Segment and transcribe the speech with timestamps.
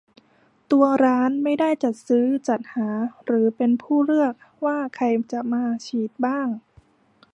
[0.71, 2.89] ตัวร้านไม่ได้จัดซื้อจัดหา
[3.25, 4.33] หรือเป็นผู้เลือก
[4.65, 6.47] ว่าใครจะมาฉีดบ้าง